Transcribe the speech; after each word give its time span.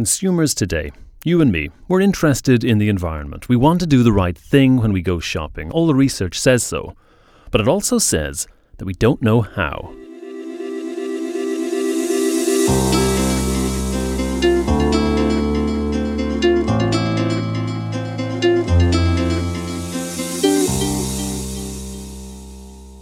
Consumers 0.00 0.54
today, 0.54 0.90
you 1.26 1.42
and 1.42 1.52
me, 1.52 1.68
we're 1.86 2.00
interested 2.00 2.64
in 2.64 2.78
the 2.78 2.88
environment. 2.88 3.50
We 3.50 3.56
want 3.56 3.80
to 3.80 3.86
do 3.86 4.02
the 4.02 4.14
right 4.14 4.34
thing 4.34 4.78
when 4.78 4.94
we 4.94 5.02
go 5.02 5.20
shopping. 5.20 5.70
All 5.72 5.86
the 5.86 5.94
research 5.94 6.40
says 6.40 6.62
so. 6.62 6.96
But 7.50 7.60
it 7.60 7.68
also 7.68 7.98
says 7.98 8.46
that 8.78 8.86
we 8.86 8.94
don't 8.94 9.20
know 9.20 9.42
how. 9.42 9.92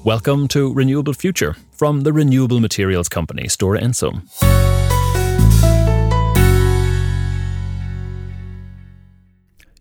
Welcome 0.03 0.49
to 0.49 0.73
Renewable 0.75 1.15
Future 1.15 1.55
from 1.71 2.01
the 2.01 2.13
renewable 2.13 2.59
materials 2.59 3.09
company 3.09 3.45
Stora 3.45 3.81
Enso. 3.81 4.88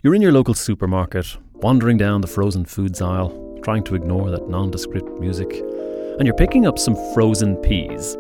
You're 0.07 0.15
in 0.15 0.21
your 0.21 0.31
local 0.31 0.53
supermarket, 0.53 1.35
wandering 1.55 1.97
down 1.97 2.21
the 2.21 2.27
frozen 2.27 2.63
foods 2.63 3.01
aisle, 3.01 3.59
trying 3.61 3.83
to 3.83 3.95
ignore 3.95 4.31
that 4.31 4.47
nondescript 4.47 5.19
music, 5.19 5.51
and 5.51 6.25
you're 6.25 6.33
picking 6.33 6.65
up 6.65 6.79
some 6.79 6.95
frozen 7.13 7.57
peas. 7.57 8.15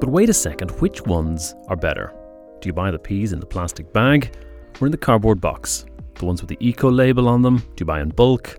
But 0.00 0.08
wait 0.08 0.30
a 0.30 0.32
second, 0.32 0.70
which 0.80 1.02
ones 1.02 1.54
are 1.68 1.76
better? 1.76 2.14
Do 2.62 2.70
you 2.70 2.72
buy 2.72 2.90
the 2.90 2.98
peas 2.98 3.34
in 3.34 3.40
the 3.40 3.44
plastic 3.44 3.92
bag 3.92 4.34
or 4.80 4.86
in 4.86 4.90
the 4.90 4.96
cardboard 4.96 5.38
box? 5.38 5.84
The 6.14 6.24
ones 6.24 6.40
with 6.40 6.48
the 6.48 6.56
eco 6.66 6.90
label 6.90 7.28
on 7.28 7.42
them? 7.42 7.58
Do 7.58 7.82
you 7.82 7.84
buy 7.84 8.00
in 8.00 8.08
bulk? 8.08 8.58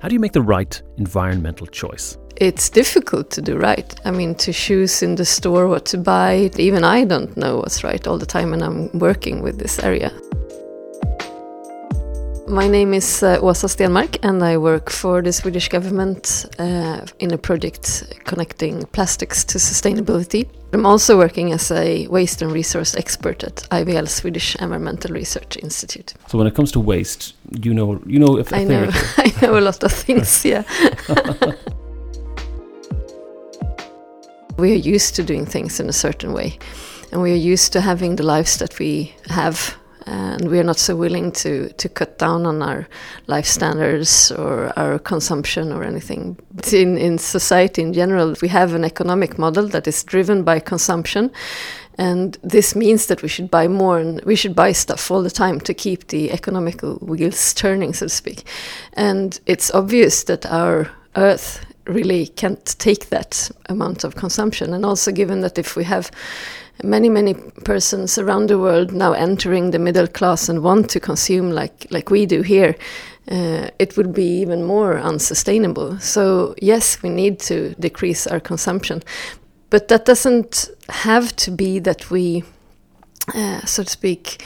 How 0.00 0.08
do 0.08 0.12
you 0.12 0.20
make 0.20 0.32
the 0.32 0.42
right 0.42 0.82
environmental 0.98 1.68
choice? 1.68 2.18
It's 2.36 2.68
difficult 2.68 3.30
to 3.30 3.40
do 3.40 3.56
right. 3.56 3.98
I 4.04 4.10
mean, 4.10 4.34
to 4.34 4.52
choose 4.52 5.02
in 5.02 5.14
the 5.14 5.24
store 5.24 5.68
what 5.68 5.86
to 5.86 5.96
buy, 5.96 6.50
even 6.58 6.84
I 6.84 7.06
don't 7.06 7.34
know 7.38 7.56
what's 7.56 7.82
right 7.82 8.06
all 8.06 8.18
the 8.18 8.26
time, 8.26 8.52
and 8.52 8.62
I'm 8.62 8.98
working 8.98 9.40
with 9.40 9.58
this 9.58 9.78
area. 9.78 10.12
My 12.50 12.66
name 12.66 12.94
is 12.94 13.22
uh, 13.22 13.38
Åsa 13.40 13.68
Stenmarck, 13.68 14.18
and 14.24 14.42
I 14.42 14.56
work 14.56 14.90
for 14.90 15.22
the 15.22 15.32
Swedish 15.32 15.68
government 15.68 16.46
uh, 16.58 17.06
in 17.20 17.32
a 17.32 17.38
project 17.38 18.02
connecting 18.24 18.86
plastics 18.86 19.44
to 19.44 19.58
sustainability. 19.58 20.48
I'm 20.72 20.84
also 20.84 21.16
working 21.16 21.52
as 21.52 21.70
a 21.70 22.08
waste 22.08 22.42
and 22.42 22.50
resource 22.50 22.96
expert 22.96 23.44
at 23.44 23.68
IVL 23.70 24.08
Swedish 24.08 24.56
Environmental 24.56 25.14
Research 25.14 25.58
Institute. 25.62 26.14
So 26.26 26.38
when 26.38 26.48
it 26.48 26.56
comes 26.56 26.72
to 26.72 26.80
waste, 26.80 27.34
you 27.62 27.72
know 27.72 28.02
you 28.04 28.18
know 28.18 28.36
if 28.36 28.52
I 28.52 28.64
know 28.64 28.90
I 29.16 29.32
know 29.42 29.56
a 29.56 29.60
lot 29.60 29.84
of 29.84 29.92
things. 29.92 30.44
Yeah. 30.50 30.64
we 34.56 34.72
are 34.72 34.94
used 34.94 35.14
to 35.16 35.22
doing 35.22 35.46
things 35.46 35.78
in 35.78 35.88
a 35.88 35.92
certain 35.92 36.32
way, 36.32 36.58
and 37.12 37.22
we 37.22 37.30
are 37.30 37.52
used 37.52 37.72
to 37.74 37.80
having 37.80 38.16
the 38.16 38.24
lives 38.24 38.58
that 38.58 38.80
we 38.80 39.14
have 39.28 39.76
and 40.06 40.50
we 40.50 40.58
are 40.58 40.64
not 40.64 40.78
so 40.78 40.96
willing 40.96 41.32
to 41.32 41.68
to 41.76 41.88
cut 41.88 42.18
down 42.18 42.46
on 42.46 42.62
our 42.62 42.88
life 43.26 43.46
standards 43.46 44.32
or 44.32 44.72
our 44.76 44.98
consumption 44.98 45.72
or 45.72 45.84
anything. 45.84 46.36
But 46.54 46.72
In 46.72 46.98
in 46.98 47.18
society 47.18 47.82
in 47.82 47.92
general, 47.92 48.34
we 48.42 48.48
have 48.48 48.74
an 48.74 48.84
economic 48.84 49.38
model 49.38 49.68
that 49.68 49.86
is 49.86 50.04
driven 50.04 50.44
by 50.44 50.60
consumption. 50.60 51.30
And 51.98 52.38
this 52.42 52.74
means 52.74 53.06
that 53.06 53.22
we 53.22 53.28
should 53.28 53.50
buy 53.50 53.68
more 53.68 53.98
and 53.98 54.22
we 54.24 54.36
should 54.36 54.54
buy 54.54 54.72
stuff 54.72 55.10
all 55.10 55.22
the 55.22 55.30
time 55.30 55.60
to 55.60 55.74
keep 55.74 56.06
the 56.06 56.30
economical 56.32 56.94
wheels 57.02 57.52
turning, 57.54 57.94
so 57.94 58.06
to 58.06 58.10
speak. 58.10 58.44
And 58.94 59.38
it's 59.44 59.70
obvious 59.74 60.24
that 60.24 60.46
our 60.46 60.90
Earth 61.14 61.60
really 61.86 62.28
can't 62.28 62.78
take 62.78 63.08
that 63.08 63.50
amount 63.68 64.04
of 64.04 64.14
consumption. 64.14 64.72
And 64.74 64.84
also, 64.84 65.12
given 65.12 65.40
that 65.40 65.58
if 65.58 65.76
we 65.76 65.84
have 65.84 66.10
many 66.82 67.08
many 67.08 67.34
persons 67.64 68.18
around 68.18 68.48
the 68.48 68.58
world 68.58 68.92
now 68.92 69.12
entering 69.12 69.70
the 69.70 69.78
middle 69.78 70.06
class 70.06 70.48
and 70.48 70.62
want 70.62 70.90
to 70.90 71.00
consume 71.00 71.50
like 71.50 71.86
like 71.90 72.10
we 72.10 72.26
do 72.26 72.42
here 72.42 72.76
uh, 73.30 73.68
it 73.78 73.96
would 73.96 74.12
be 74.12 74.40
even 74.40 74.64
more 74.64 74.98
unsustainable. 74.98 75.98
So 76.00 76.54
yes 76.60 77.02
we 77.02 77.10
need 77.10 77.38
to 77.40 77.74
decrease 77.74 78.26
our 78.26 78.40
consumption. 78.40 79.02
But 79.70 79.88
that 79.88 80.04
doesn't 80.04 80.68
have 80.88 81.36
to 81.36 81.50
be 81.50 81.78
that 81.80 82.10
we 82.10 82.42
uh, 83.34 83.64
so 83.64 83.84
to 83.84 83.90
speak 83.90 84.42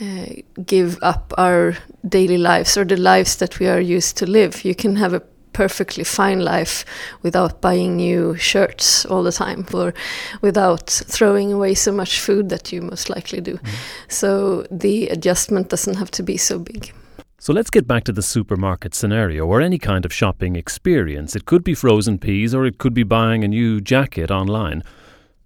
uh, 0.00 0.26
give 0.66 0.98
up 1.02 1.32
our 1.38 1.76
daily 2.08 2.38
lives 2.38 2.76
or 2.76 2.84
the 2.84 2.96
lives 2.96 3.36
that 3.36 3.60
we 3.60 3.68
are 3.68 3.80
used 3.80 4.16
to 4.16 4.26
live. 4.26 4.64
You 4.64 4.74
can 4.74 4.96
have 4.96 5.14
a 5.14 5.22
perfectly 5.54 6.04
fine 6.04 6.40
life 6.40 6.84
without 7.22 7.62
buying 7.62 7.96
new 7.96 8.36
shirts 8.36 9.06
all 9.06 9.22
the 9.22 9.32
time 9.32 9.64
or 9.72 9.94
without 10.42 10.90
throwing 10.90 11.52
away 11.52 11.74
so 11.74 11.92
much 11.92 12.20
food 12.20 12.50
that 12.50 12.72
you 12.72 12.82
most 12.82 13.08
likely 13.08 13.40
do. 13.40 13.54
Mm. 13.54 13.68
So 14.08 14.66
the 14.70 15.08
adjustment 15.08 15.70
doesn't 15.70 15.96
have 15.96 16.10
to 16.10 16.22
be 16.22 16.36
so 16.36 16.58
big. 16.58 16.92
So 17.38 17.52
let's 17.52 17.70
get 17.70 17.86
back 17.86 18.04
to 18.04 18.12
the 18.12 18.22
supermarket 18.22 18.94
scenario 18.94 19.46
or 19.46 19.60
any 19.60 19.78
kind 19.78 20.04
of 20.04 20.12
shopping 20.12 20.56
experience. 20.56 21.36
It 21.36 21.44
could 21.44 21.62
be 21.62 21.74
frozen 21.74 22.18
peas 22.18 22.54
or 22.54 22.64
it 22.64 22.78
could 22.78 22.94
be 22.94 23.02
buying 23.02 23.44
a 23.44 23.48
new 23.48 23.80
jacket 23.80 24.30
online. 24.30 24.82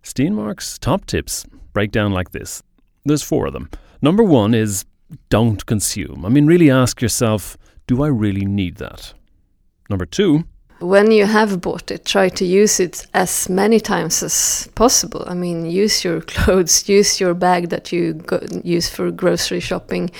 Stenmarck's 0.02 0.78
top 0.78 1.06
tips 1.06 1.44
break 1.72 1.90
down 1.90 2.12
like 2.12 2.30
this. 2.30 2.62
There's 3.04 3.22
four 3.22 3.46
of 3.46 3.52
them. 3.52 3.68
Number 4.00 4.22
one 4.22 4.54
is 4.54 4.84
don't 5.28 5.64
consume. 5.66 6.24
I 6.24 6.28
mean, 6.28 6.46
really 6.46 6.70
ask 6.70 7.02
yourself, 7.02 7.56
do 7.86 8.02
I 8.02 8.08
really 8.08 8.44
need 8.44 8.76
that? 8.76 9.14
Number 9.88 10.06
two, 10.06 10.44
when 10.80 11.10
you 11.10 11.26
have 11.26 11.60
bought 11.60 11.90
it, 11.90 12.04
try 12.04 12.28
to 12.28 12.44
use 12.44 12.78
it 12.78 13.06
as 13.14 13.48
many 13.48 13.80
times 13.80 14.22
as 14.22 14.68
possible. 14.74 15.24
I 15.26 15.34
mean, 15.34 15.66
use 15.66 16.04
your 16.04 16.20
clothes, 16.32 16.88
use 16.88 17.20
your 17.20 17.34
bag 17.34 17.70
that 17.70 17.92
you 17.92 18.14
go, 18.14 18.40
use 18.62 18.88
for 18.88 19.10
grocery 19.10 19.60
shopping, 19.60 20.10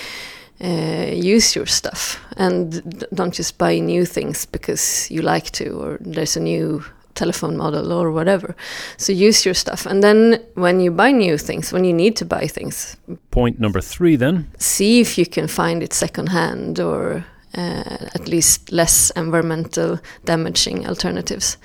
uh, 0.61 1.11
use 1.13 1.55
your 1.55 1.65
stuff, 1.65 2.19
and 2.35 3.05
don't 3.13 3.33
just 3.33 3.57
buy 3.57 3.79
new 3.79 4.05
things 4.05 4.45
because 4.45 5.09
you 5.09 5.21
like 5.21 5.51
to 5.51 5.69
or 5.69 5.97
there's 6.01 6.35
a 6.35 6.41
new 6.41 6.83
telephone 7.15 7.57
model 7.57 7.91
or 7.91 8.11
whatever. 8.11 8.55
So 8.97 9.13
use 9.13 9.45
your 9.45 9.53
stuff. 9.53 9.85
And 9.85 10.01
then 10.01 10.39
when 10.55 10.79
you 10.79 10.91
buy 10.91 11.11
new 11.11 11.37
things, 11.37 11.71
when 11.71 11.85
you 11.85 11.93
need 11.93 12.15
to 12.17 12.25
buy 12.25 12.47
things. 12.47 12.97
Point 13.31 13.59
number 13.59 13.81
three 13.81 14.17
then. 14.17 14.47
See 14.57 15.01
if 15.01 15.17
you 15.17 15.25
can 15.25 15.47
find 15.47 15.83
it 15.83 15.93
secondhand 15.93 16.79
or 16.79 17.25
Uh, 17.57 18.05
at 18.13 18.27
least 18.27 18.71
less 18.71 19.09
environmental 19.15 19.99
damaging 20.23 20.85
alternatives. 20.87 21.57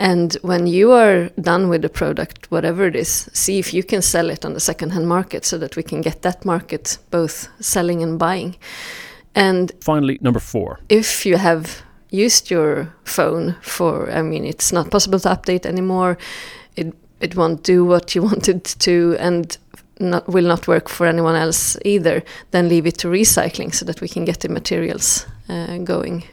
And 0.00 0.32
when 0.42 0.66
you 0.66 0.92
are 0.92 1.28
done 1.40 1.68
with 1.68 1.82
the 1.82 1.88
product, 1.88 2.50
whatever 2.50 2.86
it 2.86 2.96
is, 2.96 3.30
see 3.32 3.58
if 3.58 3.72
you 3.72 3.84
can 3.84 4.02
sell 4.02 4.30
it 4.30 4.44
on 4.44 4.54
the 4.54 4.60
secondhand 4.60 5.06
market 5.06 5.44
so 5.44 5.58
that 5.58 5.76
we 5.76 5.82
can 5.82 6.00
get 6.00 6.22
that 6.22 6.44
market 6.44 6.98
both 7.10 7.48
selling 7.60 8.02
and 8.02 8.18
buying. 8.18 8.56
And 9.34 9.70
finally, 9.80 10.18
number 10.20 10.40
four. 10.40 10.80
If 10.88 11.26
you 11.26 11.36
have 11.36 11.82
used 12.10 12.50
your 12.50 12.92
phone 13.04 13.56
for, 13.60 14.10
I 14.10 14.22
mean, 14.22 14.44
it's 14.44 14.72
not 14.72 14.90
possible 14.90 15.20
to 15.20 15.28
update 15.28 15.66
anymore, 15.66 16.18
it, 16.76 16.94
it 17.20 17.36
won't 17.36 17.62
do 17.62 17.84
what 17.84 18.14
you 18.14 18.22
wanted 18.30 18.64
to, 18.64 19.16
and 19.18 19.56
not, 20.00 20.28
will 20.28 20.46
not 20.46 20.66
work 20.66 20.88
for 20.88 21.06
anyone 21.06 21.36
else 21.36 21.76
either, 21.84 22.22
then 22.50 22.68
leave 22.68 22.86
it 22.86 22.98
to 22.98 23.08
recycling 23.08 23.74
so 23.74 23.84
that 23.84 24.00
we 24.00 24.08
can 24.08 24.24
get 24.24 24.40
the 24.40 24.48
materials 24.48 25.26
uh, 25.48 25.78
going. 25.78 26.24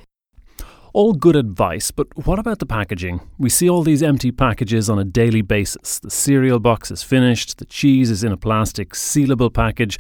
All 0.94 1.13
good 1.13 1.35
advice, 1.35 1.91
but 1.91 2.07
what 2.25 2.39
about 2.39 2.59
the 2.59 2.66
packaging? 2.66 3.22
We 3.38 3.50
see 3.50 3.69
all 3.69 3.83
these 3.83 4.01
empty 4.01 4.31
packages 4.31 4.89
on 4.89 4.97
a 4.97 5.03
daily 5.03 5.41
basis. 5.41 6.00
The 6.00 6.09
cereal 6.09 6.59
box 6.59 6.89
is 6.89 7.03
finished, 7.03 7.59
the 7.59 7.66
cheese 7.66 8.09
is 8.09 8.23
in 8.23 8.31
a 8.31 8.38
plastic 8.38 8.94
sealable 8.94 9.53
package, 9.53 9.99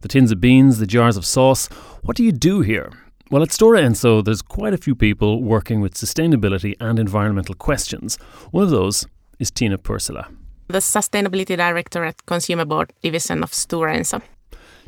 the 0.00 0.08
tins 0.08 0.32
of 0.32 0.40
beans, 0.40 0.78
the 0.78 0.86
jars 0.86 1.16
of 1.16 1.26
sauce. 1.26 1.66
What 2.02 2.16
do 2.16 2.24
you 2.24 2.32
do 2.32 2.60
here? 2.60 2.92
Well, 3.30 3.42
at 3.42 3.50
Stora 3.50 3.82
Enso, 3.82 4.24
there's 4.24 4.40
quite 4.40 4.72
a 4.72 4.78
few 4.78 4.94
people 4.94 5.42
working 5.42 5.82
with 5.82 5.94
sustainability 5.94 6.76
and 6.80 6.98
environmental 6.98 7.54
questions. 7.54 8.16
One 8.52 8.64
of 8.64 8.70
those 8.70 9.06
is 9.38 9.50
Tiina 9.50 9.82
Pursula 9.82 10.30
the 10.68 10.78
Sustainability 10.78 11.56
Director 11.56 12.04
at 12.04 12.24
Consumer 12.26 12.64
Board 12.64 12.92
Division 13.02 13.42
of 13.42 13.52
Stora 13.52 13.96
Enso. 13.96 14.22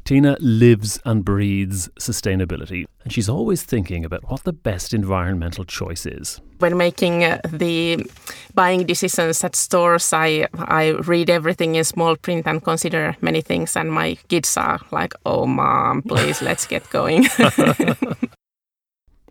Tiina 0.05 0.37
lives 0.41 0.99
and 1.05 1.25
breathes 1.25 1.89
sustainability, 1.99 2.87
and 3.05 3.13
she's 3.13 3.29
always 3.29 3.63
thinking 3.63 4.05
about 4.05 4.31
what 4.31 4.45
the 4.45 4.53
best 4.53 4.95
environmental 4.95 5.65
choice 5.65 6.07
is. 6.07 6.41
When 6.59 6.77
making 6.77 7.25
uh, 7.25 7.41
the 7.49 8.07
buying 8.55 8.87
decisions 8.87 9.45
at 9.45 9.57
stores, 9.57 10.13
I 10.13 10.47
I 10.55 10.91
read 11.07 11.29
everything 11.31 11.75
in 11.75 11.85
small 11.85 12.17
print 12.17 12.47
and 12.47 12.65
consider 12.65 13.17
many 13.21 13.43
things, 13.43 13.77
and 13.77 13.93
my 13.93 14.17
kids 14.29 14.57
are 14.57 14.81
like, 14.91 15.15
"Oh, 15.27 15.47
mom, 15.47 16.03
please, 16.03 16.43
let's 16.49 16.67
get 16.67 16.89
going." 16.91 17.25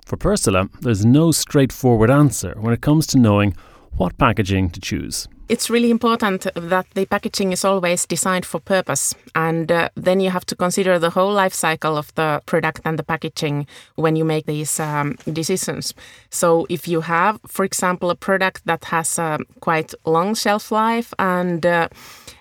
For 0.05 0.17
Pursula, 0.17 0.69
there's 0.81 1.05
no 1.05 1.31
straightforward 1.31 2.09
answer 2.09 2.55
when 2.59 2.73
it 2.73 2.81
comes 2.81 3.05
to 3.07 3.17
knowing 3.17 3.55
what 3.97 4.17
packaging 4.17 4.69
to 4.71 4.79
choose 4.79 5.27
it's 5.49 5.69
really 5.69 5.89
important 5.89 6.47
that 6.55 6.85
the 6.93 7.05
packaging 7.05 7.51
is 7.51 7.65
always 7.65 8.05
designed 8.05 8.45
for 8.45 8.59
purpose. 8.59 9.15
And 9.33 9.71
uh, 9.71 9.89
then 9.95 10.19
you 10.19 10.29
have 10.29 10.45
to 10.45 10.55
consider 10.55 10.99
the 10.99 11.09
whole 11.09 11.33
life 11.33 11.53
cycle 11.53 11.97
of 11.97 12.13
the 12.15 12.41
product 12.45 12.81
and 12.85 12.97
the 12.99 13.03
packaging 13.03 13.67
when 13.95 14.15
you 14.15 14.23
make 14.23 14.45
these 14.45 14.79
um, 14.79 15.15
decisions. 15.33 15.93
So 16.29 16.67
if 16.69 16.87
you 16.87 17.01
have, 17.01 17.39
for 17.47 17.65
example, 17.65 18.11
a 18.11 18.15
product 18.15 18.65
that 18.65 18.85
has 18.85 19.17
a 19.17 19.39
quite 19.59 19.93
long 20.05 20.35
shelf 20.35 20.71
life 20.71 21.13
and 21.17 21.65
uh, 21.65 21.89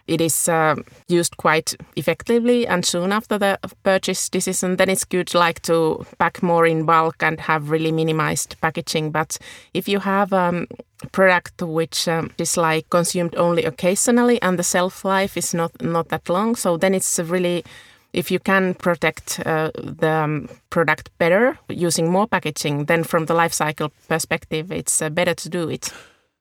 it 0.09 0.21
is 0.21 0.49
uh, 0.49 0.75
used 1.07 1.37
quite 1.37 1.77
effectively 1.97 2.67
and 2.67 2.85
soon 2.85 3.13
after 3.13 3.39
the 3.39 3.59
purchase 3.83 4.29
decision, 4.29 4.77
then 4.77 4.89
it's 4.89 5.05
good 5.05 5.35
like 5.35 5.61
to 5.63 6.05
pack 6.19 6.43
more 6.43 6.67
in 6.67 6.85
bulk 6.85 7.23
and 7.23 7.41
have 7.41 7.71
really 7.71 7.93
minimized 7.93 8.57
packaging. 8.61 9.11
But 9.11 9.39
if 9.75 9.87
you 9.89 10.01
have 10.01 10.33
um, 10.33 10.67
a 11.03 11.07
product 11.09 11.63
which 11.63 12.09
um, 12.09 12.31
is 12.39 12.57
like 12.57 12.89
consumed 12.91 13.37
only 13.37 13.65
occasionally 13.65 14.41
and 14.43 14.59
the 14.59 14.65
shelf 14.65 15.05
life 15.05 15.37
is 15.37 15.55
not 15.55 15.71
not 15.83 16.09
that 16.09 16.29
long, 16.29 16.57
so 16.57 16.77
then 16.77 16.95
it's 16.95 17.19
really 17.19 17.65
if 18.13 18.31
you 18.31 18.39
can 18.39 18.75
protect 18.75 19.41
uh, 19.45 19.71
the 19.75 20.11
um, 20.11 20.49
product 20.71 21.11
better 21.19 21.59
using 21.69 22.11
more 22.11 22.27
packaging, 22.27 22.87
then 22.87 23.05
from 23.05 23.27
the 23.27 23.35
life 23.35 23.53
cycle 23.53 23.93
perspective, 24.09 24.73
it's 24.73 25.03
uh, 25.03 25.11
better 25.11 25.35
to 25.35 25.49
do 25.49 25.69
it. 25.69 25.93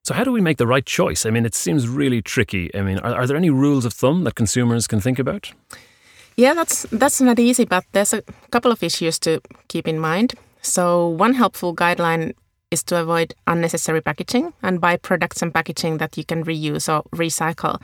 So, 0.07 0.13
how 0.13 0.24
do 0.24 0.31
we 0.31 0.39
make 0.39 0.56
the 0.56 0.65
right 0.65 0.86
choice? 0.86 1.25
I 1.25 1.31
mean, 1.31 1.45
it 1.45 1.54
seems 1.54 1.86
really 1.89 2.21
tricky. 2.21 2.74
I 2.74 2.81
mean, 2.81 2.98
are, 3.00 3.13
are 3.13 3.27
there 3.27 3.36
any 3.36 3.50
rules 3.50 3.83
of 3.83 3.92
thumb 3.92 4.24
that 4.24 4.36
consumers 4.36 4.88
can 4.88 5.01
think 5.01 5.19
about? 5.19 5.51
Yeah, 6.38 6.54
that's 6.54 6.83
that's 6.94 7.19
not 7.19 7.39
easy, 7.39 7.65
but 7.65 7.83
there's 7.92 8.13
a 8.13 8.21
couple 8.50 8.71
of 8.71 8.81
issues 8.81 9.19
to 9.19 9.42
keep 9.68 9.86
in 9.86 10.00
mind. 10.00 10.33
So, 10.62 11.09
one 11.09 11.33
helpful 11.33 11.75
guideline 11.75 12.36
is 12.71 12.83
to 12.83 13.01
avoid 13.01 13.33
unnecessary 13.48 14.00
packaging 14.00 14.54
and 14.63 14.80
buy 14.80 14.95
products 14.95 15.42
and 15.42 15.54
packaging 15.54 15.98
that 15.98 16.18
you 16.18 16.24
can 16.24 16.45
reuse 16.45 16.88
or 16.88 17.04
recycle. 17.12 17.81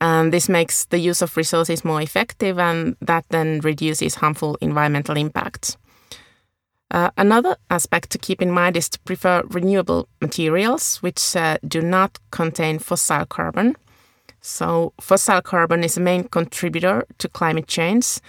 And 0.00 0.32
this 0.32 0.48
makes 0.48 0.84
the 0.84 1.00
use 1.00 1.22
of 1.22 1.36
resources 1.36 1.84
more 1.84 2.00
effective, 2.00 2.60
and 2.60 2.94
that 3.00 3.24
then 3.30 3.58
reduces 3.64 4.14
harmful 4.14 4.56
environmental 4.60 5.16
impacts. 5.16 5.76
Uh, 6.90 7.10
another 7.18 7.56
aspect 7.70 8.10
to 8.10 8.18
keep 8.18 8.40
in 8.40 8.50
mind 8.50 8.76
is 8.76 8.88
to 8.88 8.98
prefer 9.00 9.42
renewable 9.48 10.08
materials 10.22 10.96
which 11.02 11.36
uh, 11.36 11.58
do 11.66 11.82
not 11.82 12.18
contain 12.30 12.78
fossil 12.78 13.26
carbon. 13.26 13.76
So, 14.40 14.92
fossil 15.00 15.42
carbon 15.42 15.84
is 15.84 15.96
a 15.96 16.00
main 16.00 16.24
contributor 16.24 17.04
to 17.18 17.28
climate 17.28 17.66
change, 17.66 18.20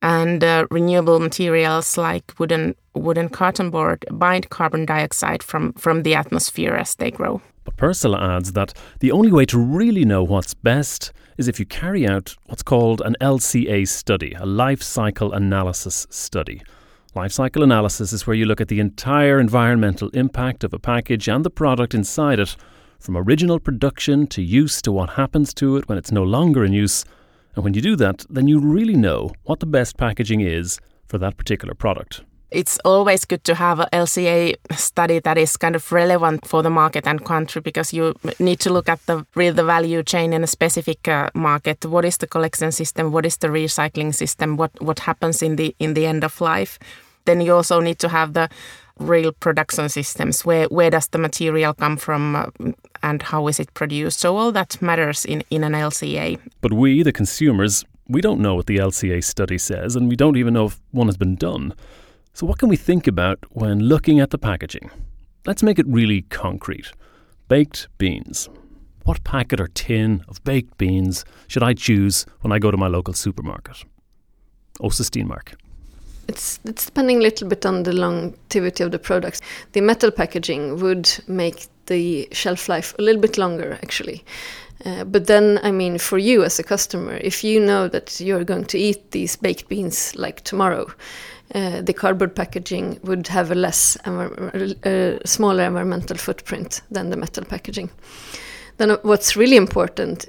and 0.00 0.42
uh, 0.42 0.66
renewable 0.70 1.18
materials 1.18 1.98
like 1.98 2.32
wooden 2.38 2.74
wooden 2.94 3.28
carton 3.28 3.70
board 3.70 4.04
bind 4.10 4.48
carbon 4.50 4.84
dioxide 4.84 5.42
from, 5.42 5.72
from 5.74 6.02
the 6.02 6.14
atmosphere 6.14 6.74
as 6.74 6.94
they 6.96 7.10
grow. 7.10 7.40
But 7.64 7.76
Pursula 7.76 8.36
adds 8.36 8.52
that 8.52 8.72
the 9.00 9.12
only 9.12 9.30
way 9.30 9.44
to 9.46 9.58
really 9.58 10.04
know 10.04 10.22
what's 10.24 10.54
best 10.54 11.12
is 11.36 11.48
if 11.48 11.60
you 11.60 11.66
carry 11.66 12.08
out 12.08 12.34
what's 12.46 12.62
called 12.62 13.00
an 13.02 13.16
LCA 13.20 13.86
study, 13.86 14.32
a 14.32 14.46
life 14.46 14.82
cycle 14.82 15.32
analysis 15.32 16.06
study. 16.10 16.62
Life 17.18 17.32
cycle 17.32 17.64
analysis 17.64 18.12
is 18.12 18.28
where 18.28 18.36
you 18.36 18.44
look 18.44 18.60
at 18.60 18.68
the 18.68 18.78
entire 18.78 19.40
environmental 19.40 20.08
impact 20.10 20.62
of 20.62 20.72
a 20.72 20.78
package 20.78 21.28
and 21.28 21.44
the 21.44 21.50
product 21.50 21.92
inside 21.92 22.38
it, 22.38 22.54
from 23.00 23.16
original 23.16 23.58
production 23.58 24.28
to 24.28 24.40
use 24.40 24.80
to 24.82 24.92
what 24.92 25.10
happens 25.10 25.52
to 25.54 25.76
it 25.76 25.88
when 25.88 25.98
it's 25.98 26.12
no 26.12 26.22
longer 26.22 26.64
in 26.64 26.72
use. 26.72 27.04
And 27.56 27.64
when 27.64 27.74
you 27.74 27.82
do 27.82 27.96
that, 27.96 28.24
then 28.30 28.46
you 28.46 28.60
really 28.60 28.94
know 28.94 29.32
what 29.42 29.58
the 29.58 29.66
best 29.66 29.96
packaging 29.96 30.42
is 30.42 30.78
for 31.08 31.18
that 31.18 31.36
particular 31.36 31.74
product. 31.74 32.22
It's 32.52 32.78
always 32.84 33.24
good 33.24 33.42
to 33.44 33.56
have 33.56 33.80
a 33.80 33.88
LCA 33.92 34.54
study 34.76 35.18
that 35.18 35.36
is 35.36 35.56
kind 35.56 35.74
of 35.74 35.90
relevant 35.90 36.46
for 36.46 36.62
the 36.62 36.70
market 36.70 37.04
and 37.04 37.24
country 37.24 37.60
because 37.60 37.92
you 37.92 38.14
need 38.38 38.60
to 38.60 38.72
look 38.72 38.88
at 38.88 39.04
the 39.06 39.26
real 39.34 39.54
the 39.54 39.64
value 39.64 40.04
chain 40.04 40.32
in 40.32 40.44
a 40.44 40.46
specific 40.46 41.08
uh, 41.08 41.30
market. 41.34 41.84
What 41.84 42.04
is 42.04 42.18
the 42.18 42.28
collection 42.28 42.70
system? 42.70 43.10
What 43.10 43.26
is 43.26 43.38
the 43.38 43.48
recycling 43.48 44.14
system? 44.14 44.56
What 44.56 44.70
what 44.80 45.00
happens 45.00 45.42
in 45.42 45.56
the 45.56 45.74
in 45.80 45.94
the 45.94 46.06
end 46.06 46.22
of 46.22 46.40
life? 46.40 46.78
Then 47.28 47.42
you 47.42 47.54
also 47.54 47.80
need 47.80 47.98
to 47.98 48.08
have 48.08 48.32
the 48.32 48.48
real 48.98 49.32
production 49.32 49.88
systems. 49.88 50.46
Where 50.46 50.66
where 50.66 50.90
does 50.90 51.08
the 51.08 51.18
material 51.18 51.74
come 51.74 51.96
from 51.98 52.36
uh, 52.36 52.46
and 53.02 53.22
how 53.22 53.48
is 53.48 53.60
it 53.60 53.74
produced? 53.74 54.18
So 54.20 54.36
all 54.36 54.52
that 54.52 54.80
matters 54.80 55.24
in 55.24 55.42
in 55.50 55.64
an 55.64 55.72
LCA 55.72 56.38
but 56.60 56.72
we 56.72 57.02
the 57.02 57.12
consumers 57.12 57.84
we 58.08 58.20
don't 58.20 58.40
know 58.40 58.54
what 58.54 58.66
the 58.66 58.78
LCA 58.78 59.22
study 59.22 59.58
says 59.58 59.96
and 59.96 60.08
we 60.08 60.16
don't 60.16 60.36
even 60.36 60.54
know 60.54 60.66
if 60.66 60.80
one 60.92 61.08
has 61.08 61.18
been 61.18 61.36
done. 61.36 61.74
So 62.32 62.46
what 62.46 62.58
can 62.58 62.70
we 62.70 62.76
think 62.76 63.06
about 63.06 63.38
when 63.50 63.80
looking 63.80 64.20
at 64.20 64.30
the 64.30 64.38
packaging? 64.38 64.90
Let's 65.44 65.62
make 65.62 65.78
it 65.78 65.86
really 65.86 66.22
concrete. 66.22 66.92
Baked 67.48 67.88
beans. 67.98 68.48
What 69.04 69.22
packet 69.24 69.60
or 69.60 69.68
tin 69.68 70.24
of 70.28 70.42
baked 70.44 70.78
beans 70.78 71.24
should 71.46 71.62
I 71.62 71.74
choose 71.74 72.26
when 72.40 72.52
I 72.52 72.58
go 72.58 72.70
to 72.70 72.76
my 72.76 72.88
local 72.88 73.14
supermarket? 73.14 73.84
Åsa 74.80 75.04
Stenmarck 75.04 75.54
it's 76.28 76.60
it's 76.64 76.86
depending 76.86 77.18
a 77.18 77.22
little 77.22 77.48
bit 77.48 77.66
on 77.66 77.82
the 77.82 77.92
longevity 77.92 78.84
of 78.84 78.92
the 78.92 78.98
products. 78.98 79.40
The 79.72 79.80
metal 79.80 80.10
packaging 80.10 80.78
would 80.80 81.10
make 81.26 81.66
the 81.86 82.28
shelf 82.32 82.68
life 82.68 82.94
a 82.98 83.02
little 83.02 83.20
bit 83.20 83.38
longer, 83.38 83.78
actually. 83.82 84.24
Uh, 84.84 85.04
but 85.04 85.26
then, 85.26 85.58
I 85.62 85.72
mean, 85.72 85.98
for 85.98 86.18
you 86.18 86.44
as 86.44 86.58
a 86.58 86.62
customer, 86.62 87.16
if 87.16 87.42
you 87.42 87.58
know 87.58 87.88
that 87.88 88.20
you're 88.20 88.44
going 88.44 88.66
to 88.66 88.78
eat 88.78 89.10
these 89.10 89.34
baked 89.34 89.68
beans 89.68 90.14
like 90.14 90.44
tomorrow, 90.44 90.86
uh, 91.54 91.80
the 91.80 91.92
cardboard 91.92 92.36
packaging 92.36 93.00
would 93.02 93.26
have 93.26 93.50
a 93.50 93.56
less, 93.56 93.96
a 94.04 95.18
smaller 95.24 95.64
environmental 95.64 96.16
footprint 96.16 96.82
than 96.92 97.10
the 97.10 97.16
metal 97.16 97.44
packaging. 97.44 97.90
Then, 98.76 98.92
uh, 98.92 98.98
what's 99.02 99.36
really 99.36 99.56
important, 99.56 100.26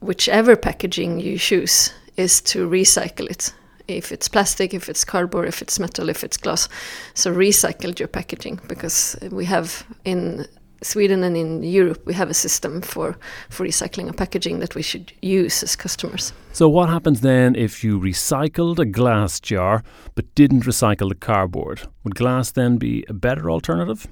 whichever 0.00 0.56
packaging 0.56 1.20
you 1.20 1.38
choose, 1.38 1.90
is 2.16 2.42
to 2.42 2.68
recycle 2.68 3.30
it 3.30 3.54
if 3.88 4.12
it's 4.12 4.28
plastic, 4.28 4.74
if 4.74 4.88
it's 4.88 5.04
cardboard, 5.04 5.48
if 5.48 5.62
it's 5.62 5.78
metal, 5.78 6.08
if 6.08 6.24
it's 6.24 6.36
glass. 6.36 6.68
So 7.14 7.34
recycle 7.34 7.98
your 7.98 8.08
packaging 8.08 8.60
because 8.68 9.16
we 9.30 9.44
have 9.44 9.84
in 10.04 10.46
Sweden 10.82 11.24
and 11.24 11.36
in 11.36 11.62
Europe 11.62 12.04
we 12.06 12.14
have 12.14 12.30
a 12.30 12.34
system 12.34 12.82
for 12.82 13.16
for 13.48 13.66
recycling 13.66 14.08
a 14.08 14.12
packaging 14.12 14.60
that 14.60 14.74
we 14.74 14.82
should 14.82 15.12
use 15.22 15.62
as 15.62 15.76
customers. 15.76 16.32
So 16.52 16.68
what 16.68 16.88
happens 16.88 17.20
then 17.20 17.56
if 17.56 17.82
you 17.82 17.98
recycled 17.98 18.78
a 18.78 18.84
glass 18.84 19.40
jar 19.40 19.82
but 20.14 20.34
didn't 20.34 20.64
recycle 20.64 21.08
the 21.08 21.14
cardboard? 21.14 21.82
Would 22.04 22.14
glass 22.14 22.52
then 22.52 22.76
be 22.76 23.04
a 23.08 23.14
better 23.14 23.50
alternative? 23.50 24.06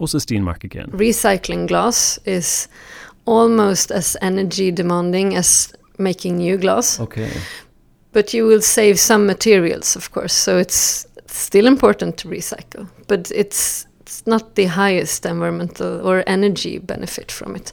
Åsa 0.00 0.20
Stenmarck 0.20 0.64
again. 0.64 0.90
Recycling 0.90 1.68
glass 1.68 2.18
is 2.24 2.68
almost 3.24 3.90
as 3.90 4.16
energy 4.20 4.72
demanding 4.72 5.36
as 5.36 5.72
making 5.98 6.38
new 6.38 6.56
glass. 6.56 6.98
Okay 7.00 7.30
but 8.12 8.34
you 8.34 8.46
will 8.46 8.60
save 8.60 8.98
some 8.98 9.26
materials, 9.26 9.96
of 9.96 10.10
course. 10.12 10.32
So 10.32 10.58
it's 10.58 11.06
still 11.26 11.66
important 11.66 12.18
to 12.18 12.28
recycle, 12.28 12.88
but 13.08 13.30
it's 13.34 13.86
it's 14.00 14.26
not 14.26 14.54
the 14.56 14.66
highest 14.66 15.24
environmental 15.26 16.06
or 16.06 16.22
energy 16.26 16.78
benefit 16.78 17.32
from 17.32 17.56
it. 17.56 17.72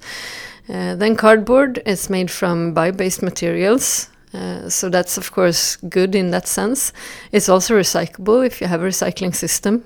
Uh, 0.70 0.96
then 0.96 1.16
cardboard 1.16 1.82
is 1.86 2.10
made 2.10 2.32
from 2.32 2.74
bio-based 2.74 3.22
materials, 3.22 4.10
uh, 4.34 4.70
so 4.70 4.90
that's 4.90 5.18
of 5.18 5.32
course 5.32 5.76
good 5.90 6.16
in 6.16 6.32
that 6.32 6.48
sense. 6.48 6.94
It's 7.32 7.50
also 7.50 7.74
recyclable 7.74 8.46
if 8.46 8.62
you 8.62 8.68
have 8.68 8.82
a 8.84 8.88
recycling 8.88 9.36
system. 9.36 9.84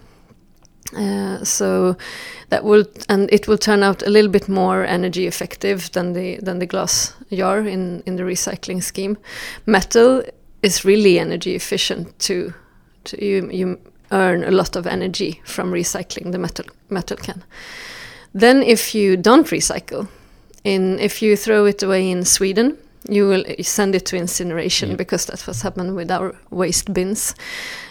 Uh, 0.96 1.44
so 1.44 1.98
that 2.50 2.64
will 2.64 2.86
and 3.10 3.32
it 3.32 3.48
will 3.48 3.58
turn 3.58 3.82
out 3.82 4.04
a 4.04 4.10
little 4.10 4.30
bit 4.30 4.48
more 4.48 4.86
energy 4.86 5.26
effective 5.26 5.92
than 5.94 6.14
the 6.14 6.38
than 6.44 6.60
the 6.60 6.68
glass 6.68 7.16
jar 7.32 7.60
in 7.60 8.04
in 8.06 8.18
the 8.18 8.24
recycling 8.24 8.84
scheme. 8.84 9.18
Metal 9.66 10.24
is 10.64 10.86
really 10.86 11.20
energy 11.20 11.56
efficient 11.56 12.18
to, 12.20 12.54
to 13.04 13.24
you, 13.24 13.50
you 13.52 13.80
earn 14.12 14.44
a 14.44 14.52
lot 14.52 14.76
of 14.76 14.88
energy 14.88 15.42
from 15.44 15.72
recycling 15.72 16.32
the 16.32 16.38
metal 16.38 16.66
metal 16.90 17.18
can. 17.18 17.44
Then 18.34 18.64
if 18.64 18.96
you 18.96 19.18
don't 19.18 19.48
recycle, 19.48 20.08
in 20.64 21.00
if 21.00 21.22
you 21.22 21.36
throw 21.36 21.66
it 21.66 21.84
away 21.84 22.10
in 22.10 22.26
Sweden, 22.26 22.78
you 23.10 23.28
will 23.28 23.44
send 23.62 23.96
it 23.96 24.06
to 24.06 24.18
incineration 24.18 24.90
yeah. 24.90 24.96
because 24.96 25.26
that's 25.26 25.46
what's 25.46 25.62
happened 25.62 25.96
with 25.96 26.10
our 26.12 26.36
waste 26.50 26.94
bins. 26.94 27.36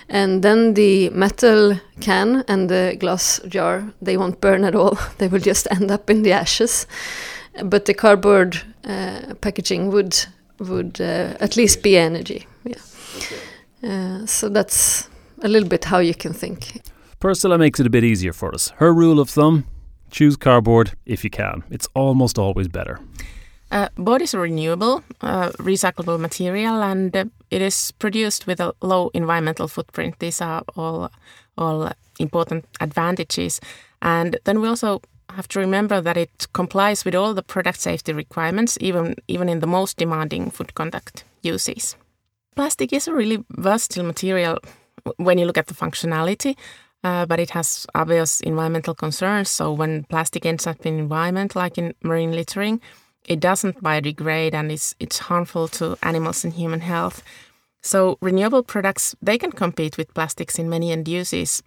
And 0.09 0.43
then 0.43 0.75
the 0.75 1.11
metal 1.11 1.81
can 2.01 2.45
and 2.49 2.69
the 2.69 2.97
glass 2.99 3.41
jar, 3.49 3.85
they 4.01 4.17
won't 4.17 4.41
burn 4.41 4.65
at 4.65 4.75
all. 4.75 4.99
they 5.19 5.29
will 5.29 5.41
just 5.41 5.69
end 5.71 5.91
up 5.91 6.11
in 6.11 6.23
the 6.23 6.33
ashes. 6.33 6.87
But 7.63 7.85
the 7.85 7.95
cardboard 7.95 8.63
uh, 8.85 9.35
packaging 9.41 9.91
would 9.93 10.27
would 10.59 11.01
uh, 11.01 11.37
at 11.41 11.57
least 11.57 11.83
be 11.83 11.97
energy. 11.97 12.47
Yeah. 13.83 13.89
Okay. 13.89 14.23
Uh, 14.23 14.27
so 14.27 14.49
that's 14.49 15.09
a 15.43 15.49
little 15.49 15.69
bit 15.69 15.85
how 15.85 15.99
you 15.99 16.15
can 16.15 16.33
think. 16.33 16.83
Pursula 17.21 17.59
makes 17.59 17.81
it 17.81 17.87
a 17.87 17.91
bit 17.91 18.05
easier 18.05 18.33
for 18.33 18.55
us. 18.55 18.73
Her 18.77 18.93
rule 18.93 19.21
of 19.21 19.31
thumb 19.31 19.65
choose 20.11 20.37
cardboard 20.37 20.93
if 21.07 21.25
you 21.25 21.31
can. 21.31 21.63
It's 21.71 21.89
almost 21.95 22.39
always 22.39 22.69
better. 22.69 22.99
Uh, 23.71 23.89
board 23.97 24.21
is 24.21 24.35
a 24.35 24.39
renewable, 24.39 25.03
uh, 25.23 25.49
recyclable 25.59 26.21
material, 26.21 26.83
and 26.83 27.17
uh, 27.17 27.25
it 27.51 27.63
is 27.63 27.93
produced 27.93 28.47
with 28.47 28.61
a 28.61 28.75
low 28.83 29.11
environmental 29.15 29.67
footprint. 29.67 30.19
These 30.19 30.43
are 30.43 30.63
all 30.77 31.11
all 31.57 31.91
important 32.19 32.65
advantages. 32.81 33.61
And 34.01 34.39
then 34.45 34.61
we 34.61 34.69
also 34.69 35.01
have 35.31 35.49
to 35.49 35.61
remember 35.61 36.03
that 36.03 36.17
it 36.17 36.49
complies 36.53 37.05
with 37.05 37.15
all 37.15 37.35
the 37.35 37.43
product 37.43 37.81
safety 37.81 38.13
requirements, 38.13 38.77
even 38.81 39.15
even 39.27 39.49
in 39.49 39.61
the 39.61 39.67
most 39.67 39.97
demanding 39.97 40.51
food 40.51 40.75
contact 40.75 41.25
uses. 41.43 41.97
Plastic 42.55 42.93
is 42.93 43.09
a 43.09 43.15
really 43.15 43.45
versatile 43.51 44.05
material 44.05 44.59
when 45.17 45.39
you 45.39 45.47
look 45.47 45.57
at 45.59 45.69
the 45.69 45.75
functionality, 45.75 46.57
uh, 47.03 47.25
but 47.25 47.41
it 47.41 47.51
has 47.51 47.87
obvious 47.95 48.41
environmental 48.41 48.95
concerns. 48.95 49.51
So 49.51 49.73
when 49.73 50.05
plastic 50.05 50.45
ends 50.45 50.67
up 50.67 50.85
in 50.85 50.99
environment, 50.99 51.57
like 51.57 51.79
in 51.79 51.95
marine 52.03 52.33
littering, 52.33 52.81
it 53.25 53.41
doesn't 53.41 53.83
biodegrade 53.83 54.53
and 54.53 54.71
it's 54.71 54.95
it's 55.01 55.19
harmful 55.19 55.69
to 55.69 55.97
animals 56.03 56.45
and 56.45 56.53
human 56.53 56.81
health. 56.81 57.23
So 57.81 58.19
renewable 58.21 58.63
products 58.63 59.17
they 59.23 59.39
can 59.39 59.53
compete 59.53 59.97
with 59.97 60.15
plastics 60.15 60.59
in 60.59 60.69
many 60.69 60.93
end 60.93 61.09
uses. 61.09 61.63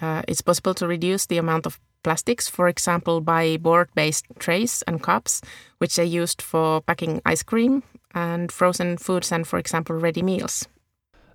Uh, 0.00 0.22
it's 0.26 0.42
possible 0.42 0.74
to 0.74 0.88
reduce 0.88 1.26
the 1.26 1.38
amount 1.38 1.66
of 1.66 1.78
plastics, 2.02 2.48
for 2.48 2.68
example, 2.68 3.20
by 3.20 3.56
board-based 3.56 4.26
trays 4.40 4.82
and 4.86 5.02
cups, 5.02 5.40
which 5.78 5.98
are 5.98 6.02
used 6.22 6.42
for 6.42 6.80
packing 6.80 7.22
ice 7.24 7.44
cream 7.44 7.82
and 8.14 8.50
frozen 8.52 8.96
foods 8.96 9.32
and, 9.32 9.46
for 9.46 9.58
example, 9.58 9.96
ready 9.96 10.22
meals. 10.22 10.68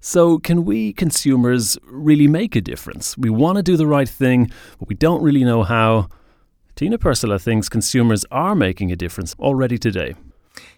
So, 0.01 0.39
can 0.39 0.63
we 0.63 0.93
consumers 0.93 1.77
really 1.83 2.27
make 2.27 2.55
a 2.55 2.61
difference? 2.61 3.17
We 3.17 3.29
want 3.29 3.57
to 3.57 3.63
do 3.63 3.75
the 3.75 3.87
right 3.87 4.07
thing, 4.07 4.51
but 4.79 4.87
we 4.87 4.95
don't 4.95 5.21
really 5.21 5.43
know 5.43 5.63
how. 5.63 6.07
Tiina 6.75 6.97
Pursula 6.97 7.39
thinks 7.39 7.67
consumers 7.67 8.25
are 8.31 8.55
making 8.55 8.89
a 8.91 8.95
difference 8.95 9.35
already 9.39 9.77
today. 9.77 10.15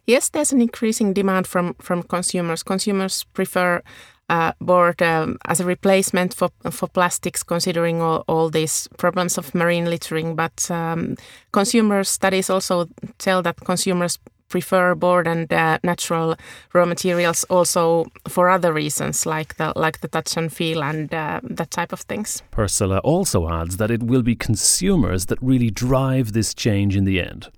Yes, 0.07 0.29
there's 0.29 0.51
an 0.51 0.59
increasing 0.59 1.13
demand 1.13 1.45
from, 1.45 1.75
from 1.75 2.01
consumers. 2.01 2.63
Consumers 2.63 3.23
prefer 3.33 3.83
uh, 4.31 4.53
board 4.59 5.01
um, 5.01 5.37
as 5.45 5.59
a 5.59 5.65
replacement 5.65 6.33
for 6.33 6.49
for 6.71 6.87
plastics, 6.87 7.43
considering 7.43 8.01
all, 8.01 8.23
all 8.27 8.49
these 8.49 8.87
problems 8.97 9.37
of 9.37 9.53
marine 9.53 9.89
littering. 9.89 10.35
But 10.35 10.71
um, 10.71 11.17
consumer 11.51 12.03
studies 12.03 12.49
also 12.49 12.87
tell 13.17 13.41
that 13.41 13.57
consumers 13.57 14.17
prefer 14.51 14.93
board 14.95 15.27
and 15.27 15.51
uh, 15.51 15.79
natural 15.83 16.35
raw 16.73 16.85
materials 16.85 17.43
also 17.45 18.05
for 18.27 18.49
other 18.49 18.73
reasons 18.73 19.25
like 19.25 19.55
the 19.55 19.73
like 19.75 20.01
the 20.01 20.07
touch 20.07 20.37
and 20.37 20.53
feel 20.53 20.83
and 20.83 21.13
uh, 21.13 21.39
that 21.43 21.71
type 21.71 21.93
of 21.93 22.01
things. 22.01 22.43
Pursula 22.51 22.99
also 22.99 23.49
adds 23.49 23.77
that 23.77 23.89
it 23.89 24.03
will 24.03 24.21
be 24.21 24.35
consumers 24.35 25.25
that 25.25 25.39
really 25.41 25.71
drive 25.71 26.33
this 26.33 26.53
change 26.53 26.95
in 26.95 27.05
the 27.05 27.19
end 27.19 27.49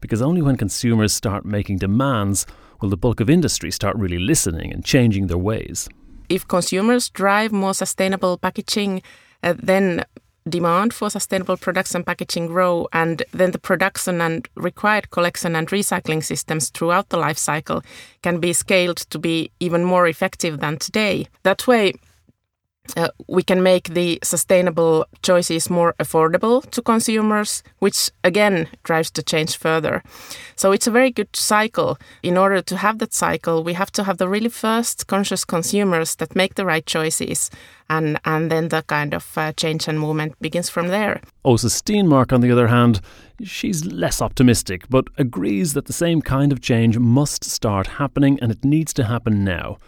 because 0.00 0.20
only 0.20 0.42
when 0.42 0.56
consumers 0.56 1.12
start 1.12 1.44
making 1.44 1.78
demands 1.78 2.46
will 2.80 2.90
the 2.90 2.96
bulk 2.96 3.20
of 3.20 3.30
industry 3.30 3.70
start 3.70 3.96
really 3.96 4.18
listening 4.18 4.72
and 4.72 4.84
changing 4.84 5.28
their 5.28 5.38
ways. 5.38 5.88
If 6.28 6.46
consumers 6.46 7.08
drive 7.08 7.52
more 7.52 7.74
sustainable 7.74 8.36
packaging, 8.36 9.02
uh, 9.42 9.54
then 9.56 10.04
demand 10.48 10.92
for 10.92 11.10
sustainable 11.10 11.56
products 11.56 11.94
and 11.94 12.04
packaging 12.04 12.46
grow, 12.46 12.88
and 12.92 13.22
then 13.32 13.52
the 13.52 13.58
production 13.58 14.20
and 14.20 14.48
required 14.54 15.10
collection 15.10 15.54
and 15.56 15.68
recycling 15.68 16.22
systems 16.22 16.70
throughout 16.70 17.08
the 17.08 17.16
life 17.16 17.38
cycle 17.38 17.82
can 18.22 18.40
be 18.40 18.52
scaled 18.52 18.98
to 18.98 19.18
be 19.18 19.50
even 19.60 19.84
more 19.84 20.06
effective 20.06 20.60
than 20.60 20.78
today. 20.78 21.26
That 21.42 21.66
way, 21.66 21.94
uh, 22.96 23.08
we 23.28 23.42
can 23.42 23.62
make 23.62 23.88
the 23.94 24.18
sustainable 24.22 25.06
choices 25.22 25.70
more 25.70 25.94
affordable 25.98 26.68
to 26.70 26.82
consumers, 26.82 27.62
which 27.78 28.10
again 28.24 28.66
drives 28.82 29.10
the 29.10 29.22
change 29.22 29.56
further. 29.56 30.02
So 30.56 30.72
it's 30.72 30.86
a 30.86 30.90
very 30.90 31.10
good 31.10 31.34
cycle. 31.34 31.98
In 32.22 32.36
order 32.36 32.60
to 32.62 32.76
have 32.76 32.98
that 32.98 33.14
cycle, 33.14 33.64
we 33.64 33.74
have 33.74 33.90
to 33.92 34.04
have 34.04 34.18
the 34.18 34.28
really 34.28 34.48
first 34.48 35.06
conscious 35.06 35.44
consumers 35.44 36.16
that 36.16 36.36
make 36.36 36.54
the 36.54 36.66
right 36.66 36.84
choices, 36.84 37.50
and 37.88 38.18
and 38.24 38.50
then 38.50 38.68
the 38.68 38.82
kind 38.82 39.14
of 39.14 39.38
uh, 39.38 39.52
change 39.52 39.88
and 39.88 39.98
movement 39.98 40.34
begins 40.40 40.68
from 40.68 40.88
there. 40.88 41.20
Åsa 41.44 41.70
Stenmarck, 41.70 42.32
on 42.32 42.40
the 42.40 42.52
other 42.52 42.68
hand, 42.68 43.00
she's 43.42 43.84
less 43.84 44.20
optimistic, 44.20 44.82
but 44.88 45.06
agrees 45.18 45.72
that 45.72 45.86
the 45.86 45.92
same 45.92 46.20
kind 46.20 46.52
of 46.52 46.60
change 46.60 46.98
must 46.98 47.44
start 47.44 47.86
happening, 47.86 48.38
and 48.42 48.52
it 48.52 48.64
needs 48.64 48.92
to 48.92 49.04
happen 49.04 49.44
now. 49.44 49.78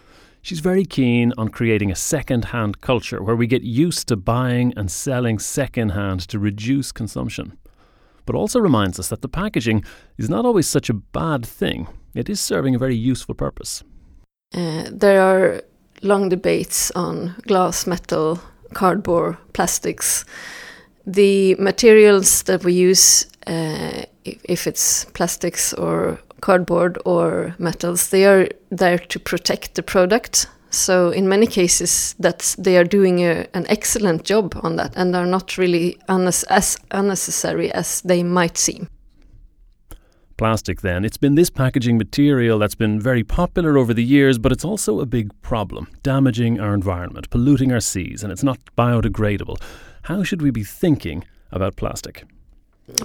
She's 0.45 0.59
very 0.59 0.85
keen 0.85 1.33
on 1.39 1.49
creating 1.49 1.89
a 1.89 1.95
second 1.95 2.45
hand 2.45 2.79
culture 2.79 3.23
where 3.23 3.35
we 3.35 3.47
get 3.47 3.63
used 3.63 4.07
to 4.09 4.15
buying 4.15 4.75
and 4.77 4.91
selling 4.91 5.39
second 5.39 5.89
hand 5.89 6.19
to 6.27 6.37
reduce 6.37 6.91
consumption. 6.91 7.57
But 8.27 8.35
also 8.35 8.59
reminds 8.59 8.99
us 8.99 9.07
that 9.07 9.23
the 9.23 9.27
packaging 9.27 9.83
is 10.19 10.29
not 10.29 10.45
always 10.45 10.67
such 10.67 10.87
a 10.87 10.93
bad 10.93 11.43
thing, 11.47 11.87
it 12.13 12.29
is 12.29 12.39
serving 12.39 12.75
a 12.75 12.77
very 12.77 12.95
useful 12.95 13.33
purpose. 13.33 13.83
Uh, 14.53 14.83
there 14.91 15.19
are 15.19 15.63
long 16.03 16.29
debates 16.29 16.91
on 16.91 17.33
glass, 17.47 17.87
metal, 17.87 18.39
cardboard, 18.75 19.37
plastics. 19.53 20.25
The 21.07 21.55
materials 21.55 22.43
that 22.43 22.63
we 22.63 22.73
use, 22.73 23.25
uh, 23.47 24.03
if 24.23 24.67
it's 24.67 25.05
plastics 25.05 25.73
or 25.73 26.19
cardboard 26.45 26.97
or 27.05 27.55
metals, 27.57 28.09
they 28.09 28.25
are 28.25 28.47
there 28.69 28.99
to 28.99 29.19
protect 29.19 29.73
the 29.73 29.83
product. 29.83 30.47
So 30.69 31.09
in 31.09 31.27
many 31.27 31.47
cases, 31.47 32.15
that 32.19 32.55
they 32.59 32.77
are 32.77 32.83
doing 32.83 33.19
a, 33.19 33.47
an 33.53 33.65
excellent 33.67 34.25
job 34.25 34.53
on 34.61 34.75
that, 34.75 34.93
and 34.95 35.15
are 35.15 35.25
not 35.25 35.57
really 35.57 35.97
as 36.09 36.77
unnecessary 36.91 37.71
as 37.71 38.01
they 38.01 38.23
might 38.23 38.57
seem. 38.57 38.87
Plastic, 40.37 40.81
then. 40.81 41.05
It's 41.05 41.17
been 41.17 41.35
this 41.35 41.49
packaging 41.49 41.97
material 41.97 42.59
that's 42.59 42.75
been 42.75 42.99
very 42.99 43.23
popular 43.23 43.77
over 43.77 43.93
the 43.93 44.03
years, 44.03 44.37
but 44.37 44.51
it's 44.51 44.65
also 44.65 44.99
a 44.99 45.05
big 45.05 45.31
problem, 45.41 45.87
damaging 46.03 46.59
our 46.59 46.73
environment, 46.73 47.29
polluting 47.29 47.71
our 47.71 47.81
seas, 47.81 48.21
and 48.21 48.31
it's 48.31 48.43
not 48.43 48.59
biodegradable. 48.77 49.57
How 50.03 50.23
should 50.23 50.41
we 50.41 50.51
be 50.51 50.63
thinking 50.63 51.23
about 51.51 51.75
plastic? 51.77 52.25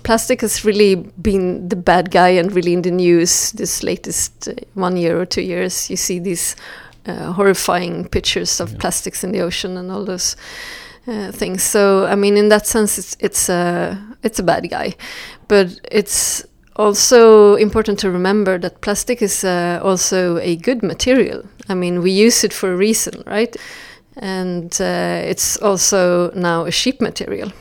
Plastic 0.03 0.43
has 0.43 0.65
really 0.65 0.95
been 0.95 1.69
the 1.69 1.77
bad 1.77 2.11
guy 2.11 2.29
and 2.29 2.53
really 2.53 2.73
in 2.73 2.83
the 2.83 2.91
news 2.91 3.53
this 3.53 3.83
latest 3.83 4.49
uh, 4.49 4.55
one 4.75 4.97
year 4.97 5.21
or 5.21 5.27
two 5.27 5.43
years. 5.43 5.89
You 5.89 5.97
see 5.97 6.19
these 6.19 6.55
uh, 7.07 7.33
horrifying 7.33 8.09
pictures 8.09 8.61
of 8.61 8.73
yeah. 8.73 8.79
plastics 8.79 9.25
in 9.25 9.33
the 9.33 9.41
ocean 9.41 9.77
and 9.77 9.91
all 9.91 10.05
those 10.05 10.37
uh, 11.07 11.33
things. 11.33 11.63
So 11.63 12.05
I 12.07 12.15
mean, 12.15 12.37
in 12.37 12.49
that 12.51 12.67
sense, 12.67 12.99
it's 12.99 13.17
it's 13.21 13.49
a 13.49 13.99
it's 14.23 14.39
a 14.39 14.43
bad 14.43 14.69
guy, 14.69 14.95
but 15.49 15.69
it's 15.91 16.45
also 16.77 17.55
important 17.57 17.99
to 18.01 18.11
remember 18.11 18.59
that 18.59 18.81
plastic 18.81 19.23
is 19.23 19.45
uh, 19.45 19.81
also 19.83 20.39
a 20.39 20.57
good 20.57 20.83
material. 20.83 21.43
I 21.69 21.75
mean, 21.75 22.03
we 22.03 22.11
use 22.11 22.45
it 22.45 22.53
for 22.53 22.73
a 22.73 22.77
reason, 22.77 23.23
right? 23.27 23.57
And 24.17 24.77
uh, 24.81 25.23
it's 25.25 25.57
also 25.63 26.31
now 26.33 26.65
a 26.65 26.71
cheap 26.71 27.01
material 27.01 27.53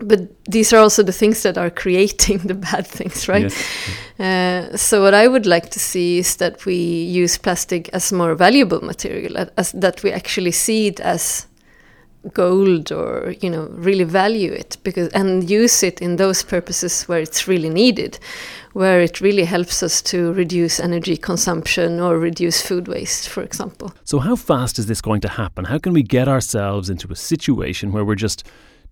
but 0.00 0.20
these 0.44 0.72
are 0.72 0.78
also 0.78 1.02
the 1.02 1.12
things 1.12 1.42
that 1.42 1.58
are 1.58 1.70
creating 1.70 2.38
the 2.44 2.54
bad 2.54 2.86
things, 2.86 3.28
right? 3.28 3.52
Yes. 3.52 4.70
Uh, 4.72 4.76
so 4.76 5.02
what 5.02 5.14
I 5.14 5.28
would 5.28 5.46
like 5.46 5.70
to 5.70 5.78
see 5.78 6.18
is 6.18 6.36
that 6.36 6.64
we 6.66 6.74
use 6.74 7.38
plastic 7.38 7.88
as 7.90 8.12
more 8.12 8.34
valuable 8.34 8.80
material, 8.80 9.46
as 9.56 9.72
that 9.72 10.02
we 10.02 10.12
actually 10.12 10.52
see 10.52 10.88
it 10.88 11.00
as 11.00 11.46
gold 12.34 12.90
or 12.90 13.34
you 13.40 13.48
know 13.48 13.68
really 13.70 14.04
value 14.04 14.52
it 14.52 14.76
because 14.82 15.08
and 15.12 15.48
use 15.48 15.82
it 15.82 16.00
in 16.00 16.16
those 16.16 16.42
purposes 16.42 17.04
where 17.04 17.20
it's 17.20 17.46
really 17.46 17.70
needed 17.70 18.18
where 18.72 19.00
it 19.00 19.20
really 19.20 19.44
helps 19.44 19.82
us 19.82 20.02
to 20.02 20.32
reduce 20.32 20.80
energy 20.80 21.16
consumption 21.16 22.00
or 22.00 22.18
reduce 22.18 22.60
food 22.60 22.88
waste 22.88 23.28
for 23.28 23.42
example 23.42 23.94
so 24.04 24.18
how 24.18 24.34
fast 24.34 24.78
is 24.80 24.86
this 24.86 25.00
going 25.00 25.20
to 25.20 25.28
happen 25.28 25.64
how 25.64 25.78
can 25.78 25.92
we 25.92 26.02
get 26.02 26.26
ourselves 26.26 26.90
into 26.90 27.10
a 27.10 27.16
situation 27.16 27.92
where 27.92 28.04
we're 28.04 28.16
just 28.16 28.44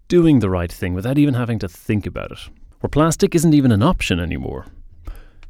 doing 0.08 0.40
the 0.40 0.50
right 0.50 0.72
thing 0.72 0.94
without 0.94 1.18
even 1.18 1.34
having 1.34 1.58
to 1.60 1.68
think 1.68 2.06
about 2.06 2.32
it, 2.32 2.38
where 2.80 2.88
plastic 2.90 3.34
isn't 3.34 3.54
even 3.54 3.72
an 3.72 3.82
option 3.82 4.20
anymore. 4.20 4.66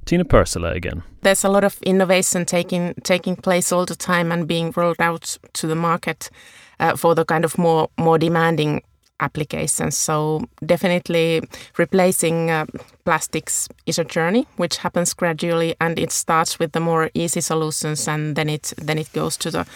Tiina 0.06 0.28
Pursula 0.28 0.72
again. 0.72 1.02
There's 1.22 1.44
a 1.44 1.48
lot 1.48 1.64
of 1.64 1.82
innovation 1.82 2.44
taking 2.44 2.94
taking 3.02 3.36
place 3.36 3.72
all 3.72 3.84
the 3.84 3.96
time 3.96 4.30
and 4.30 4.46
being 4.46 4.72
rolled 4.76 5.00
out 5.00 5.38
to 5.54 5.66
the 5.66 5.74
market 5.74 6.30
uh, 6.78 6.96
for 6.96 7.14
the 7.14 7.24
kind 7.24 7.44
of 7.44 7.58
more 7.58 7.88
more 7.98 8.18
demanding 8.18 8.82
applications. 9.18 9.96
So 9.96 10.44
definitely 10.64 11.42
replacing 11.76 12.50
uh, 12.50 12.66
plastics 13.04 13.68
is 13.86 13.98
a 13.98 14.04
journey 14.04 14.46
which 14.56 14.76
happens 14.78 15.14
gradually 15.14 15.74
and 15.80 15.98
it 15.98 16.12
starts 16.12 16.58
with 16.58 16.72
the 16.72 16.80
more 16.80 17.10
easy 17.14 17.40
solutions 17.40 18.08
and 18.08 18.36
then 18.36 18.48
it 18.48 18.72
then 18.76 18.98
it 18.98 19.12
goes 19.12 19.36
to 19.38 19.50
the 19.50 19.66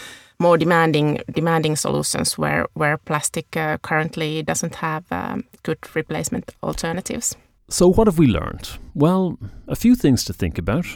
more 0.40 0.58
demanding 0.58 1.20
demanding 1.32 1.76
solutions 1.76 2.38
where 2.38 2.66
where 2.74 2.96
plastic 2.96 3.56
uh, 3.56 3.76
currently 3.78 4.42
doesn't 4.42 4.74
have 4.76 5.04
um, 5.12 5.44
good 5.62 5.78
replacement 5.94 6.54
alternatives. 6.62 7.36
So 7.68 7.86
what 7.86 8.08
have 8.08 8.18
we 8.18 8.26
learned? 8.26 8.70
Well, 8.94 9.38
a 9.68 9.76
few 9.76 9.94
things 9.94 10.24
to 10.24 10.32
think 10.32 10.58
about. 10.58 10.86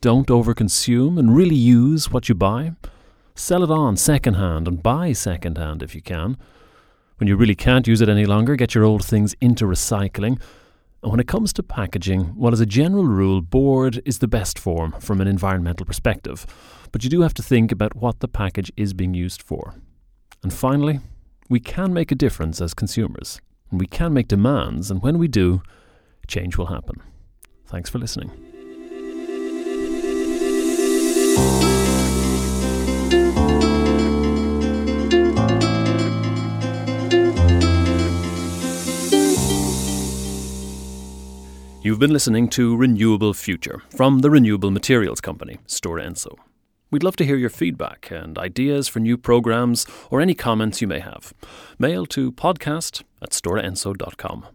Don't 0.00 0.28
overconsume 0.28 1.18
and 1.18 1.36
really 1.36 1.56
use 1.56 2.12
what 2.12 2.28
you 2.28 2.34
buy. 2.36 2.72
Sell 3.34 3.64
it 3.64 3.70
on 3.70 3.96
secondhand 3.96 4.68
and 4.68 4.82
buy 4.82 5.12
secondhand 5.12 5.82
if 5.82 5.94
you 5.94 6.02
can. 6.02 6.36
When 7.16 7.26
you 7.26 7.36
really 7.36 7.54
can't 7.56 7.88
use 7.88 8.00
it 8.00 8.08
any 8.08 8.26
longer, 8.26 8.54
get 8.54 8.74
your 8.74 8.84
old 8.84 9.04
things 9.04 9.34
into 9.40 9.64
recycling. 9.64 10.40
And 11.04 11.10
when 11.10 11.20
it 11.20 11.28
comes 11.28 11.52
to 11.52 11.62
packaging, 11.62 12.32
well, 12.34 12.54
as 12.54 12.60
a 12.60 12.66
general 12.66 13.04
rule, 13.04 13.42
board 13.42 14.00
is 14.06 14.20
the 14.20 14.26
best 14.26 14.58
form 14.58 14.92
from 15.00 15.20
an 15.20 15.28
environmental 15.28 15.84
perspective. 15.84 16.46
But 16.92 17.04
you 17.04 17.10
do 17.10 17.20
have 17.20 17.34
to 17.34 17.42
think 17.42 17.70
about 17.70 17.94
what 17.94 18.20
the 18.20 18.26
package 18.26 18.72
is 18.74 18.94
being 18.94 19.12
used 19.12 19.42
for. 19.42 19.74
And 20.42 20.50
finally, 20.50 21.00
we 21.50 21.60
can 21.60 21.92
make 21.92 22.10
a 22.10 22.14
difference 22.14 22.58
as 22.62 22.72
consumers, 22.72 23.38
and 23.70 23.78
we 23.78 23.86
can 23.86 24.14
make 24.14 24.28
demands, 24.28 24.90
and 24.90 25.02
when 25.02 25.18
we 25.18 25.28
do, 25.28 25.62
change 26.26 26.56
will 26.56 26.66
happen. 26.66 27.02
Thanks 27.66 27.90
for 27.90 27.98
listening. 27.98 28.30
You've 41.84 41.98
been 41.98 42.14
listening 42.14 42.48
to 42.48 42.74
Renewable 42.74 43.34
Future 43.34 43.82
from 43.94 44.20
the 44.20 44.30
Renewable 44.30 44.70
Materials 44.70 45.20
Company, 45.20 45.58
Stora 45.66 46.02
Enso. 46.02 46.38
We'd 46.90 47.02
love 47.02 47.16
to 47.16 47.26
hear 47.26 47.36
your 47.36 47.50
feedback 47.50 48.10
and 48.10 48.38
ideas 48.38 48.88
for 48.88 49.00
new 49.00 49.18
programs 49.18 49.84
or 50.10 50.22
any 50.22 50.32
comments 50.32 50.80
you 50.80 50.88
may 50.88 51.00
have. 51.00 51.34
Mail 51.78 52.06
to 52.06 52.32
podcast 52.32 53.02
at 53.20 53.32
storaenso.com. 53.32 54.46